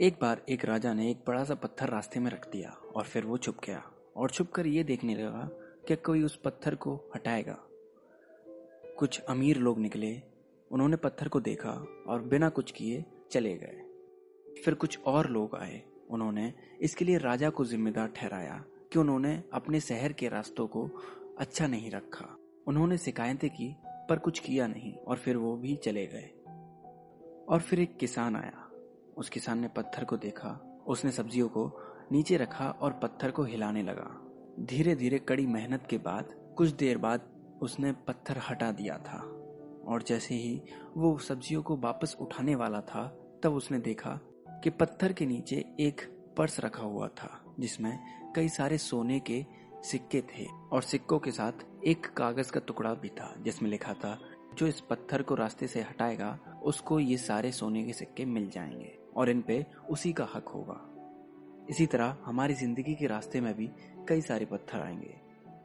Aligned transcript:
एक 0.00 0.18
बार 0.20 0.42
एक 0.48 0.64
राजा 0.64 0.94
ने 0.94 1.10
एक 1.10 1.18
बड़ा 1.26 1.44
सा 1.44 1.54
पत्थर 1.54 1.88
रास्ते 1.88 2.20
में 2.20 2.30
रख 2.30 2.50
दिया 2.50 2.70
और 2.70 3.04
फिर 3.04 3.24
वो 3.24 3.38
छुप 3.38 3.56
गया 3.66 3.90
और 4.16 4.30
छुप 4.30 4.50
कर 4.50 4.66
ये 4.66 4.84
देखने 4.84 5.14
लगा 5.14 5.50
कि 5.88 5.96
कोई 5.96 6.22
उस 6.22 6.36
पत्थर 6.36 6.74
को 6.74 7.10
हटाएगा। 7.14 7.58
कुछ 8.98 9.20
अमीर 9.20 9.56
लोग 9.56 9.78
निकले, 9.78 10.22
उन्होंने 10.70 10.96
पत्थर 10.96 11.28
को 11.28 11.40
देखा 11.40 11.70
और 12.06 12.22
बिना 12.22 12.48
कुछ 12.48 12.70
किए 12.70 13.04
चले 13.30 13.54
गए। 13.54 13.80
फिर 14.64 14.74
कुछ 14.74 14.98
और 15.00 15.30
लोग 15.30 15.56
आए, 15.56 15.82
उन्होंने 16.10 16.54
इसके 16.80 17.04
लिए 17.04 17.18
राजा 17.18 17.50
को 17.50 17.64
जिम्मेदार 17.64 18.08
ठहराया 18.08 18.64
कि 18.92 18.98
उन्होंने 18.98 19.42
अपने 19.52 19.80
शहर 19.80 20.12
के 20.12 20.28
रास्तों 20.28 20.66
को 20.66 20.90
अच्छा 21.38 21.66
नहीं 21.66 21.90
रखा। 21.90 22.38
उन्होंने 22.66 22.98
शिकायतें 22.98 23.50
की, 23.50 23.76
पर 23.86 24.18
कुछ 24.18 24.38
किया 24.38 24.66
नहीं 24.66 24.94
और 24.94 25.16
फिर 25.16 25.36
वो 25.36 25.56
भी 25.56 25.76
चले 25.76 26.06
गए। 26.06 26.30
और 27.48 27.60
फिर 27.60 27.80
एक 27.80 27.96
किसान 27.96 28.36
आया 28.36 28.63
उस 29.16 29.28
किसान 29.28 29.58
ने 29.58 29.68
पत्थर 29.68 30.04
को 30.04 30.16
देखा। 30.16 30.82
उसने 30.86 31.10
सब्जियों 31.10 31.48
को 31.48 31.72
नीचे 32.12 32.36
रखा 32.36 32.70
और 32.70 32.92
पत्थर 32.92 33.30
को 33.30 33.44
हिलाने 33.44 33.82
लगा। 33.82 34.20
धीरे 34.60 34.94
धीरे 34.94 35.18
कड़ी 35.18 35.46
मेहनत 35.46 35.86
के 35.90 35.98
बाद, 35.98 36.54
कुछ 36.56 36.68
देर 36.68 36.98
बाद 36.98 37.20
उसने 37.62 37.92
पत्थर 37.92 38.38
हटा 38.50 38.72
दिया 38.72 38.98
था। 38.98 39.18
और 39.86 40.02
जैसे 40.02 40.34
ही 40.34 40.62
वो 40.96 41.18
सब्जियों 41.18 41.62
को 41.62 41.76
वापस 41.76 42.16
उठाने 42.20 42.54
वाला 42.54 42.80
था, 42.80 43.06
तब 43.42 43.54
उसने 43.54 43.78
देखा 43.78 44.20
कि 44.48 44.70
पत्थर 44.70 45.12
के 45.12 45.26
नीचे 45.26 45.56
एक 45.80 46.00
पर्स 46.36 46.60
रखा 46.60 46.82
हुआ 46.82 47.08
था, 47.08 47.54
जिसमें 47.60 47.98
कई 48.36 48.48
सारे 48.48 48.78
सोने 48.78 49.20
के 49.20 49.46
सिक्के 49.82 50.22
थे 50.22 50.46
और 50.72 50.82
सिक्कों 50.82 51.18
के 51.18 51.30
साथ 51.30 51.52
एक 51.86 52.06
कागज़ 52.06 52.52
का 52.52 52.60
टुकड़ा 52.60 52.94
भी 52.94 53.08
था, 53.08 53.34
जिसमें 53.38 53.70
लिखा 53.70 53.94
था, 53.94 54.20
जो 54.54 54.66
इस 54.66 54.80
पत्थर 54.80 55.22
को 55.22 55.34
रास्ते 55.34 55.66
से 55.66 55.80
हटाएगा, 55.80 56.60
उसको 56.62 57.00
ये 57.00 57.16
सारे 57.16 57.52
सोने 57.52 57.84
के 57.84 57.92
सिक्के 57.92 58.24
मिल 58.24 58.50
जाएँगे। 58.50 59.03
और 59.16 59.30
इन 59.30 59.42
पे 59.42 59.66
उसी 59.90 60.12
का 60.12 60.28
हक 60.34 60.48
होगा। 60.48 60.90
इसी 61.70 61.86
तरह 61.86 62.16
हमारी 62.24 62.54
ज़िंदगी 62.54 62.94
के 62.94 63.06
रास्ते 63.06 63.40
में 63.40 63.54
भी 63.54 63.70
कई 64.08 64.20
सारे 64.20 64.44
पत्थर 64.44 64.80
आएँगे। 64.80 65.14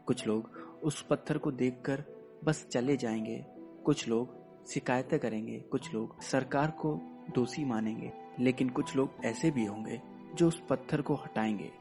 कुछ 0.05 0.27
लोग 0.27 0.45
उस 0.83 1.01
पत्थर 1.01 1.37
को 1.37 1.51
देखकर 1.51 2.03
बस 2.43 2.67
चले 2.71 2.97
जाएँगे। 2.97 3.45
कुछ 3.85 4.07
लोग 4.07 4.39
शिकायतें 4.67 5.19
करेंगे। 5.19 5.59
कुछ 5.59 5.93
लोग 5.93 6.21
सरकार 6.21 6.71
को 6.71 7.01
दोषी 7.35 7.65
मानेंगे। 7.65 8.13
लेकिन 8.39 8.69
कुछ 8.69 8.95
लोग 8.95 9.09
ऐसे 9.25 9.51
भी 9.51 9.65
होंगे 9.65 10.01
जो 10.35 10.47
उस 10.47 10.61
पत्थर 10.69 11.01
को 11.01 11.15
हटाएँगे 11.15 11.71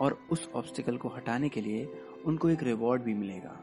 और 0.00 0.18
उस 0.30 0.50
ऑब्स्टिकल 0.54 0.96
को 0.96 1.08
हटाने 1.08 1.48
के 1.48 1.60
लिए 1.60 1.88
उनको 2.26 2.50
एक 2.50 2.62
रिवॉर्ड 2.62 3.02
भी 3.02 3.14
मिलेगा। 3.14 3.60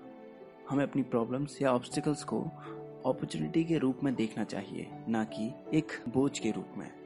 हमें 0.70 0.84
अपनी 0.84 1.04
प्रॉब्लम्स 1.04 1.62
या 1.62 1.74
ऑब्स्टिकल्स 1.74 2.24
को 2.24 2.42
अपॉर्चुनिटी 3.06 3.64
के 3.64 3.78
रूप 3.78 4.00
में 4.04 4.16
देखना 4.16 4.44
चाहिए, 4.44 4.88
ना 5.08 5.24
कि 5.24 5.52
एक 5.74 5.92
बोझ 6.10 6.40
के 6.40 6.52
रूप 6.52 6.68
में। 6.78 6.99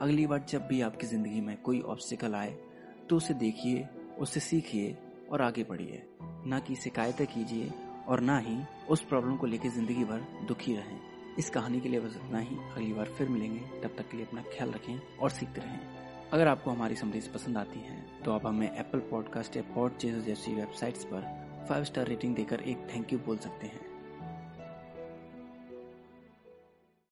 अगली 0.00 0.26
बार 0.26 0.44
जब 0.48 0.66
भी 0.66 0.80
आपकी 0.80 1.06
ज़िंदगी 1.06 1.40
में 1.40 1.56
कोई 1.62 1.80
ऑब्स्टिकल 1.82 2.34
आए 2.34 2.50
तो 3.10 3.16
उसे 3.16 3.34
देखिए 3.34 3.86
उससे 4.18 4.40
सीखिए 4.40 4.96
और 5.30 5.42
आगे 5.42 5.64
बढ़िए। 5.64 6.02
ना 6.46 6.58
कि 6.58 6.74
शिकायतें 6.74 7.26
कीजिए 7.26 7.72
और 8.08 8.20
ना 8.20 8.38
ही 8.38 8.56
उस 8.90 9.00
प्रॉब्लम 9.02 9.36
को 9.36 9.46
लेकर 9.46 9.68
ज़िंदगी 9.68 10.04
भर 10.04 10.20
दुखी 10.48 10.74
रहें। 10.76 11.00
इस 11.38 11.50
कहानी 11.50 11.80
के 11.80 11.88
लिए 11.88 12.00
बस 12.00 12.16
इतना 12.16 12.38
ही। 12.38 12.56
अगली 12.56 12.92
बार 12.92 13.12
फिर 13.18 13.28
मिलेंगे। 13.28 13.60
तब 13.82 13.94
तक 13.98 14.08
के 14.10 14.16
लिए 14.16 14.26
अपना 14.26 14.42
ख्याल 14.52 14.70
रखें 14.70 15.18
और 15.18 15.30
सीखते 15.30 15.60
रहें। 15.60 15.80
अगर 16.32 16.48
आपको 16.48 16.70
हमारी 16.70 16.96
समरीज 16.96 17.28
पसंद 17.28 17.58
आती 17.58 17.80
है 17.80 18.02
तो 18.24 18.32
आप 18.32 18.46
हमें 18.46 18.66
एप्पल 18.68 18.98
पॉडकास्ट 19.10 19.56
या 19.56 19.62
पॉड 19.74 19.98
जैसी 19.98 20.54
वेबसाइट्स 20.54 21.04
पर 21.04 21.22
फाइव 21.68 21.84
स्टार 21.84 22.06
रेटिंग 22.06 22.34
देकर 22.36 22.60
एक 22.62 22.88
थैंक 22.94 23.12
यू 23.12 23.18
बोल 23.18 23.36
सकते 23.38 23.66
हैं। 23.66 23.97